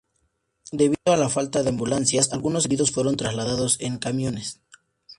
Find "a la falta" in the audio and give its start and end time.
1.13-1.61